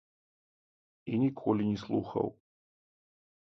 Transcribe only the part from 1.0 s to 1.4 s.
І